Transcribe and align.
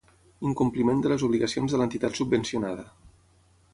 Incompliment 0.51 1.03
de 1.03 1.11
les 1.11 1.25
obligacions 1.27 1.75
de 1.75 1.81
l'entitat 1.81 2.21
subvencionada. 2.21 2.87